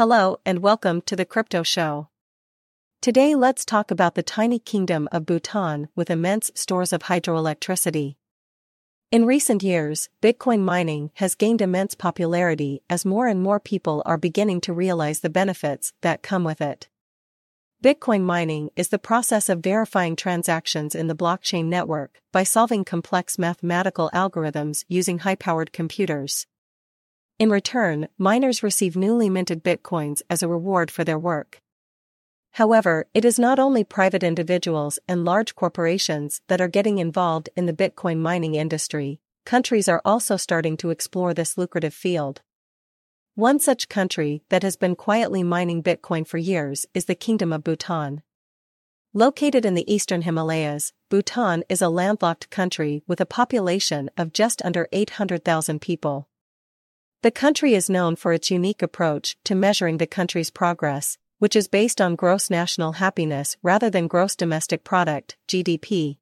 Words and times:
Hello 0.00 0.38
and 0.46 0.60
welcome 0.60 1.02
to 1.02 1.14
the 1.14 1.26
Crypto 1.26 1.62
Show. 1.62 2.08
Today 3.02 3.34
let's 3.34 3.66
talk 3.66 3.90
about 3.90 4.14
the 4.14 4.22
tiny 4.22 4.58
kingdom 4.58 5.06
of 5.12 5.26
Bhutan 5.26 5.90
with 5.94 6.08
immense 6.08 6.50
stores 6.54 6.94
of 6.94 7.02
hydroelectricity. 7.02 8.16
In 9.12 9.26
recent 9.26 9.62
years, 9.62 10.08
Bitcoin 10.22 10.60
mining 10.60 11.10
has 11.16 11.34
gained 11.34 11.60
immense 11.60 11.94
popularity 11.94 12.82
as 12.88 13.04
more 13.04 13.26
and 13.26 13.42
more 13.42 13.60
people 13.60 14.02
are 14.06 14.16
beginning 14.16 14.62
to 14.62 14.72
realize 14.72 15.20
the 15.20 15.28
benefits 15.28 15.92
that 16.00 16.22
come 16.22 16.44
with 16.44 16.62
it. 16.62 16.88
Bitcoin 17.84 18.22
mining 18.22 18.70
is 18.76 18.88
the 18.88 18.98
process 18.98 19.50
of 19.50 19.60
verifying 19.60 20.16
transactions 20.16 20.94
in 20.94 21.08
the 21.08 21.14
blockchain 21.14 21.66
network 21.66 22.22
by 22.32 22.42
solving 22.42 22.86
complex 22.86 23.38
mathematical 23.38 24.08
algorithms 24.14 24.86
using 24.88 25.18
high 25.18 25.34
powered 25.34 25.74
computers. 25.74 26.46
In 27.40 27.48
return, 27.48 28.08
miners 28.18 28.62
receive 28.62 28.96
newly 28.96 29.30
minted 29.30 29.64
bitcoins 29.64 30.20
as 30.28 30.42
a 30.42 30.48
reward 30.48 30.90
for 30.90 31.04
their 31.04 31.18
work. 31.18 31.62
However, 32.50 33.06
it 33.14 33.24
is 33.24 33.38
not 33.38 33.58
only 33.58 33.82
private 33.82 34.22
individuals 34.22 34.98
and 35.08 35.24
large 35.24 35.54
corporations 35.54 36.42
that 36.48 36.60
are 36.60 36.68
getting 36.68 36.98
involved 36.98 37.48
in 37.56 37.64
the 37.64 37.72
Bitcoin 37.72 38.18
mining 38.18 38.56
industry, 38.56 39.20
countries 39.46 39.88
are 39.88 40.02
also 40.04 40.36
starting 40.36 40.76
to 40.76 40.90
explore 40.90 41.32
this 41.32 41.56
lucrative 41.56 41.94
field. 41.94 42.42
One 43.36 43.58
such 43.58 43.88
country 43.88 44.42
that 44.50 44.62
has 44.62 44.76
been 44.76 44.94
quietly 44.94 45.42
mining 45.42 45.82
Bitcoin 45.82 46.26
for 46.26 46.36
years 46.36 46.84
is 46.92 47.06
the 47.06 47.14
Kingdom 47.14 47.54
of 47.54 47.64
Bhutan. 47.64 48.20
Located 49.14 49.64
in 49.64 49.72
the 49.72 49.90
eastern 49.90 50.22
Himalayas, 50.22 50.92
Bhutan 51.08 51.64
is 51.70 51.80
a 51.80 51.88
landlocked 51.88 52.50
country 52.50 53.02
with 53.06 53.18
a 53.18 53.24
population 53.24 54.10
of 54.18 54.34
just 54.34 54.60
under 54.62 54.88
800,000 54.92 55.80
people. 55.80 56.28
The 57.22 57.30
country 57.30 57.74
is 57.74 57.90
known 57.90 58.16
for 58.16 58.32
its 58.32 58.50
unique 58.50 58.80
approach 58.80 59.36
to 59.44 59.54
measuring 59.54 59.98
the 59.98 60.06
country's 60.06 60.50
progress, 60.50 61.18
which 61.38 61.54
is 61.54 61.68
based 61.68 62.00
on 62.00 62.16
gross 62.16 62.48
national 62.48 62.92
happiness 62.92 63.58
rather 63.62 63.90
than 63.90 64.08
gross 64.08 64.34
domestic 64.34 64.84
product, 64.84 65.36
GDP. 65.46 66.16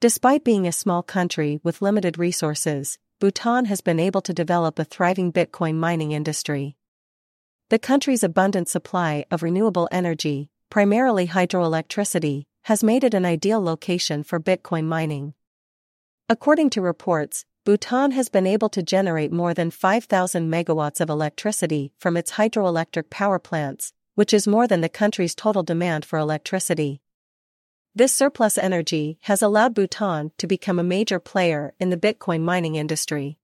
Despite 0.00 0.42
being 0.42 0.66
a 0.66 0.72
small 0.72 1.04
country 1.04 1.60
with 1.62 1.80
limited 1.80 2.18
resources, 2.18 2.98
Bhutan 3.20 3.66
has 3.66 3.80
been 3.80 4.00
able 4.00 4.20
to 4.22 4.34
develop 4.34 4.80
a 4.80 4.84
thriving 4.84 5.32
Bitcoin 5.32 5.76
mining 5.76 6.10
industry. 6.10 6.74
The 7.68 7.78
country's 7.78 8.24
abundant 8.24 8.68
supply 8.68 9.26
of 9.30 9.44
renewable 9.44 9.88
energy, 9.92 10.50
primarily 10.70 11.28
hydroelectricity, 11.28 12.46
has 12.62 12.82
made 12.82 13.04
it 13.04 13.14
an 13.14 13.24
ideal 13.24 13.62
location 13.62 14.24
for 14.24 14.40
Bitcoin 14.40 14.86
mining. 14.86 15.34
According 16.30 16.70
to 16.70 16.80
reports, 16.80 17.44
Bhutan 17.64 18.12
has 18.12 18.28
been 18.28 18.46
able 18.46 18.68
to 18.68 18.84
generate 18.84 19.32
more 19.32 19.52
than 19.52 19.72
5,000 19.72 20.48
megawatts 20.48 21.00
of 21.00 21.10
electricity 21.10 21.92
from 21.98 22.16
its 22.16 22.30
hydroelectric 22.34 23.10
power 23.10 23.40
plants, 23.40 23.92
which 24.14 24.32
is 24.32 24.46
more 24.46 24.68
than 24.68 24.80
the 24.80 24.88
country's 24.88 25.34
total 25.34 25.64
demand 25.64 26.04
for 26.04 26.20
electricity. 26.20 27.02
This 27.96 28.14
surplus 28.14 28.56
energy 28.56 29.18
has 29.22 29.42
allowed 29.42 29.74
Bhutan 29.74 30.30
to 30.38 30.46
become 30.46 30.78
a 30.78 30.84
major 30.84 31.18
player 31.18 31.74
in 31.80 31.90
the 31.90 31.96
Bitcoin 31.96 32.42
mining 32.42 32.76
industry. 32.76 33.36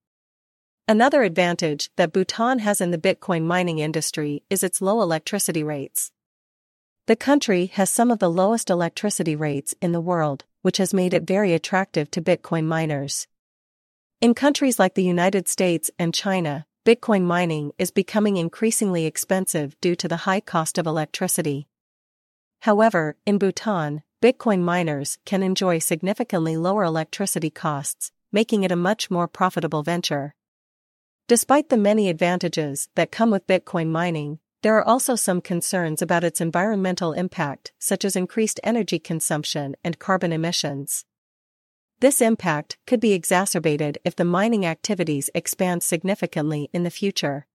Another 0.87 1.25
advantage 1.25 1.91
that 1.97 2.13
Bhutan 2.13 2.61
has 2.61 2.81
in 2.81 2.93
the 2.93 2.99
Bitcoin 2.99 3.47
mining 3.47 3.81
industry 3.81 4.45
is 4.49 4.63
its 4.63 4.81
low 4.81 5.03
electricity 5.03 5.65
rates. 5.65 6.13
The 7.07 7.17
country 7.17 7.67
has 7.67 7.91
some 7.91 8.13
of 8.13 8.21
the 8.21 8.31
lowest 8.31 8.71
electricity 8.71 9.35
rates 9.35 9.75
in 9.83 9.91
the 9.91 10.01
world, 10.01 10.45
which 10.67 10.79
has 10.79 10.93
made 10.93 11.15
it 11.15 11.23
very 11.23 11.53
attractive 11.55 12.11
to 12.11 12.21
Bitcoin 12.21 12.65
miners. 12.65 13.29
In 14.21 14.35
countries 14.35 14.81
like 14.81 14.95
the 14.97 15.05
United 15.05 15.47
States 15.47 15.93
and 15.97 16.13
China, 16.13 16.67
Bitcoin 16.85 17.23
mining 17.23 17.71
is 17.79 17.93
becoming 17.93 18.37
increasingly 18.37 19.07
expensive 19.07 19.81
due 19.81 19.95
to 19.95 20.09
the 20.09 20.23
high 20.27 20.41
cost 20.41 20.77
of 20.77 20.85
electricity. 20.89 21.69
However, 22.63 23.15
in 23.25 23.39
Bhutan, 23.39 24.03
Bitcoin 24.21 24.63
miners 24.63 25.19
can 25.25 25.45
enjoy 25.45 25.79
significantly 25.79 26.57
lower 26.57 26.83
electricity 26.83 27.49
costs, 27.49 28.11
making 28.33 28.65
it 28.65 28.73
a 28.73 28.83
much 28.89 29.09
more 29.09 29.29
profitable 29.29 29.85
venture. 29.85 30.35
Despite 31.29 31.69
the 31.69 31.77
many 31.77 32.09
advantages 32.09 32.89
that 32.97 33.13
come 33.13 33.31
with 33.31 33.47
Bitcoin 33.47 33.91
mining, 33.91 34.41
there 34.67 34.77
are 34.77 34.89
also 34.89 35.15
some 35.15 35.41
concerns 35.41 36.03
about 36.03 36.25
its 36.25 36.41
environmental 36.41 37.13
impact, 37.13 37.73
such 37.79 38.05
as 38.05 38.17
increased 38.17 38.59
energy 38.65 38.99
consumption 38.99 39.77
and 39.85 40.01
carbon 40.01 40.33
emissions. 40.33 41.05
This 42.01 42.21
impact 42.21 42.77
could 42.85 42.99
be 42.99 43.13
exacerbated 43.13 43.99
if 44.05 44.17
the 44.17 44.25
mining 44.25 44.67
activities 44.67 45.31
expand 45.37 45.85
significantly 45.85 46.69
in 46.73 46.83
the 46.83 46.91
future. 46.91 47.47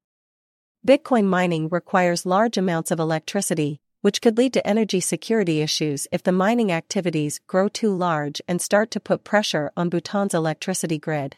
Bitcoin 0.87 1.25
mining 1.25 1.67
requires 1.67 2.25
large 2.25 2.57
amounts 2.57 2.91
of 2.91 2.99
electricity, 3.01 3.81
which 3.99 4.21
could 4.21 4.37
lead 4.37 4.53
to 4.53 4.65
energy 4.65 5.01
security 5.01 5.59
issues 5.59 6.07
if 6.13 6.23
the 6.23 6.31
mining 6.31 6.71
activities 6.71 7.41
grow 7.45 7.67
too 7.67 7.93
large 7.93 8.41
and 8.47 8.61
start 8.61 8.89
to 8.91 9.01
put 9.01 9.25
pressure 9.25 9.69
on 9.75 9.89
Bhutan's 9.89 10.33
electricity 10.33 10.97
grid. 10.97 11.35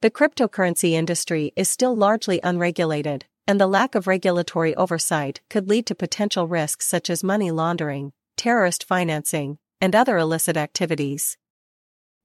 The 0.00 0.10
cryptocurrency 0.10 0.94
industry 0.94 1.52
is 1.54 1.70
still 1.70 1.94
largely 1.94 2.40
unregulated, 2.42 3.26
and 3.46 3.60
the 3.60 3.66
lack 3.66 3.94
of 3.94 4.06
regulatory 4.06 4.74
oversight 4.76 5.40
could 5.50 5.68
lead 5.68 5.86
to 5.86 5.94
potential 5.94 6.46
risks 6.46 6.86
such 6.86 7.10
as 7.10 7.24
money 7.24 7.50
laundering, 7.50 8.12
terrorist 8.36 8.84
financing, 8.84 9.58
and 9.80 9.94
other 9.94 10.16
illicit 10.16 10.56
activities. 10.56 11.36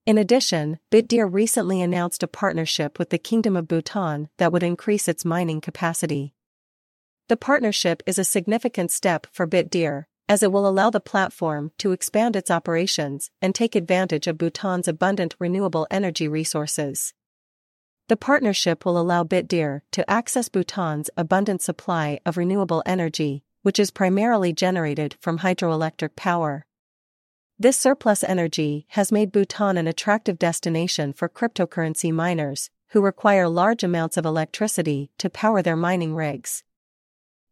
In 0.05 0.17
addition, 0.17 0.79
Bitdeer 0.89 1.27
recently 1.31 1.81
announced 1.81 2.23
a 2.23 2.27
partnership 2.27 2.97
with 2.97 3.09
the 3.09 3.17
Kingdom 3.17 3.57
of 3.57 3.67
Bhutan 3.67 4.29
that 4.37 4.53
would 4.53 4.63
increase 4.63 5.07
its 5.07 5.25
mining 5.25 5.59
capacity. 5.59 6.33
The 7.27 7.35
partnership 7.35 8.01
is 8.05 8.17
a 8.17 8.23
significant 8.23 8.89
step 8.89 9.27
for 9.33 9.45
Bitdeer, 9.45 10.05
as 10.29 10.43
it 10.43 10.51
will 10.51 10.67
allow 10.67 10.89
the 10.89 11.01
platform 11.01 11.71
to 11.79 11.91
expand 11.91 12.35
its 12.35 12.49
operations 12.49 13.31
and 13.41 13.53
take 13.53 13.75
advantage 13.75 14.27
of 14.27 14.37
Bhutan's 14.37 14.87
abundant 14.87 15.35
renewable 15.39 15.87
energy 15.91 16.27
resources. 16.27 17.13
The 18.09 18.15
partnership 18.15 18.85
will 18.85 18.97
allow 18.97 19.25
Bitdeer 19.25 19.81
to 19.91 20.09
access 20.09 20.47
Bhutan's 20.47 21.09
abundant 21.17 21.61
supply 21.61 22.19
of 22.25 22.37
renewable 22.37 22.81
energy, 22.85 23.43
which 23.63 23.79
is 23.79 23.91
primarily 23.91 24.53
generated 24.53 25.17
from 25.19 25.39
hydroelectric 25.39 26.15
power. 26.15 26.65
This 27.59 27.75
surplus 27.75 28.23
energy 28.23 28.85
has 28.91 29.11
made 29.11 29.33
Bhutan 29.33 29.77
an 29.77 29.87
attractive 29.87 30.39
destination 30.39 31.11
for 31.11 31.27
cryptocurrency 31.27 32.13
miners, 32.13 32.69
who 32.91 33.01
require 33.01 33.49
large 33.49 33.83
amounts 33.83 34.15
of 34.15 34.25
electricity 34.25 35.11
to 35.17 35.29
power 35.29 35.61
their 35.61 35.75
mining 35.75 36.15
rigs. 36.15 36.63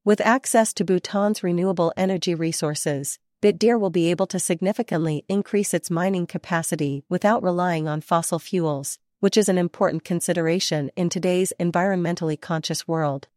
With 0.05 0.21
access 0.21 0.73
to 0.75 0.85
Bhutan's 0.85 1.43
renewable 1.43 1.91
energy 1.97 2.33
resources, 2.33 3.19
Bitdeer 3.41 3.77
will 3.77 3.89
be 3.89 4.09
able 4.09 4.27
to 4.27 4.39
significantly 4.39 5.25
increase 5.27 5.73
its 5.73 5.91
mining 5.91 6.25
capacity 6.25 7.03
without 7.09 7.43
relying 7.43 7.89
on 7.89 7.99
fossil 7.99 8.39
fuels, 8.39 8.99
which 9.25 9.37
is 9.37 9.49
an 9.49 9.57
important 9.57 10.03
consideration 10.03 10.91
in 10.95 11.09
today's 11.09 11.51
environmentally 11.59 12.39
conscious 12.39 12.87
world. 12.87 13.27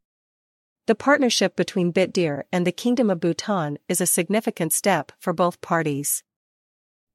The 0.86 0.94
partnership 0.94 1.56
between 1.56 1.94
Bitdeer 1.94 2.42
and 2.52 2.66
the 2.66 2.72
Kingdom 2.72 3.08
of 3.08 3.20
Bhutan 3.20 3.78
is 3.88 4.02
a 4.02 4.04
significant 4.04 4.74
step 4.74 5.12
for 5.18 5.32
both 5.32 5.62
parties. 5.62 6.22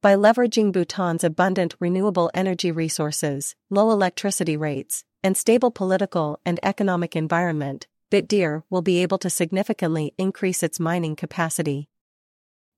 By 0.01 0.15
leveraging 0.15 0.71
Bhutan's 0.71 1.23
abundant 1.23 1.75
renewable 1.79 2.31
energy 2.33 2.71
resources, 2.71 3.55
low 3.69 3.91
electricity 3.91 4.57
rates, 4.57 5.03
and 5.23 5.37
stable 5.37 5.69
political 5.69 6.39
and 6.43 6.59
economic 6.63 7.15
environment, 7.15 7.85
Bitdeer 8.09 8.63
will 8.71 8.81
be 8.81 9.03
able 9.03 9.19
to 9.19 9.29
significantly 9.29 10.15
increase 10.17 10.63
its 10.63 10.79
mining 10.79 11.15
capacity. 11.15 11.89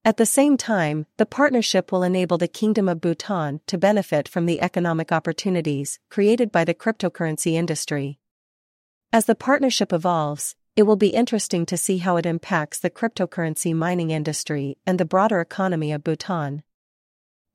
At 0.06 0.18
the 0.18 0.26
same 0.28 0.56
time, 0.56 1.08
the 1.18 1.26
partnership 1.26 1.92
will 1.92 2.04
enable 2.04 2.38
the 2.38 2.48
Kingdom 2.48 2.88
of 2.88 3.02
Bhutan 3.02 3.62
to 3.66 3.76
benefit 3.76 4.30
from 4.30 4.46
the 4.46 4.62
economic 4.62 5.12
opportunities 5.12 5.98
created 6.12 6.52
by 6.52 6.64
the 6.64 6.76
cryptocurrency 6.76 7.54
industry. 7.54 8.20
As 9.12 9.26
the 9.26 9.34
partnership 9.34 9.92
evolves, 9.92 10.56
it 10.76 10.84
will 10.84 10.96
be 10.96 11.08
interesting 11.08 11.66
to 11.66 11.76
see 11.76 11.98
how 11.98 12.18
it 12.18 12.28
impacts 12.28 12.78
the 12.80 12.92
cryptocurrency 12.92 13.74
mining 13.74 14.12
industry 14.12 14.78
and 14.86 15.00
the 15.00 15.06
broader 15.06 15.42
economy 15.42 15.92
of 15.92 16.04
Bhutan. 16.04 16.62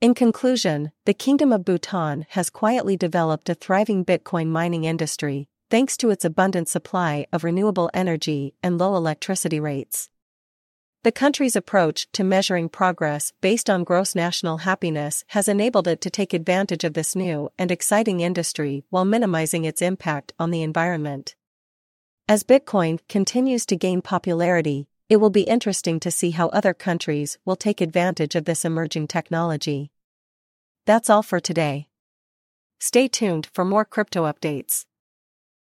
In 0.01 0.13
conclusion, 0.13 0.91
the 1.05 1.15
Kingdom 1.15 1.53
of 1.53 1.65
Bhutan 1.65 2.27
has 2.31 2.51
quietly 2.51 2.97
developed 2.97 3.49
a 3.49 3.55
thriving 3.55 4.05
Bitcoin 4.05 4.49
mining 4.49 4.83
industry, 4.83 5.49
thanks 5.71 5.97
to 5.99 6.11
its 6.11 6.25
abundant 6.25 6.69
supply 6.69 7.27
of 7.33 7.45
renewable 7.45 7.91
energy 7.95 8.55
and 8.61 8.77
low 8.77 8.97
electricity 8.97 9.61
rates. 9.61 10.11
The 11.03 11.13
country's 11.13 11.57
approach 11.57 12.13
to 12.13 12.23
measuring 12.23 12.69
progress 12.69 13.33
based 13.41 13.71
on 13.71 13.85
gross 13.85 14.15
national 14.15 14.59
happiness 14.59 15.25
has 15.29 15.49
enabled 15.49 15.89
it 15.89 16.03
to 16.03 16.11
take 16.11 16.35
advantage 16.35 16.85
of 16.85 16.93
this 16.93 17.17
new 17.17 17.49
and 17.57 17.71
exciting 17.71 18.21
industry 18.21 18.85
while 18.91 19.07
minimizing 19.07 19.65
its 19.65 19.81
impact 19.81 20.35
on 20.39 20.51
the 20.51 20.63
environment. 20.63 21.37
As 22.29 22.45
Bitcoin 22.45 22.99
continues 23.09 23.65
to 23.67 23.77
gain 23.77 24.03
popularity, 24.03 24.89
it 25.09 25.17
will 25.17 25.31
be 25.31 25.45
interesting 25.45 26.01
to 26.01 26.11
see 26.11 26.33
how 26.33 26.49
other 26.49 26.75
countries 26.75 27.39
will 27.47 27.57
take 27.57 27.81
advantage 27.81 28.35
of 28.35 28.45
this 28.45 28.67
emerging 28.67 29.09
technology. 29.09 29.91
That's 30.85 31.09
all 31.09 31.23
for 31.23 31.41
today. 31.41 31.89
Stay 32.79 33.09
tuned 33.09 33.49
for 33.55 33.65
more 33.65 33.87
crypto 33.87 34.31
updates. 34.31 34.85